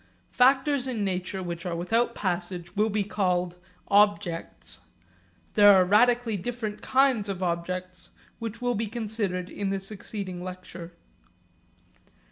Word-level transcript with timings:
Factors 0.31 0.87
in 0.87 1.03
nature 1.03 1.43
which 1.43 1.63
are 1.63 1.75
without 1.75 2.15
passage 2.15 2.75
will 2.75 2.89
be 2.89 3.03
called 3.03 3.59
objects. 3.87 4.79
There 5.53 5.75
are 5.75 5.85
radically 5.85 6.37
different 6.37 6.81
kinds 6.81 7.29
of 7.29 7.43
objects 7.43 8.09
which 8.39 8.63
will 8.63 8.73
be 8.73 8.87
considered 8.87 9.47
in 9.51 9.69
the 9.69 9.79
succeeding 9.79 10.43
lecture. 10.43 10.93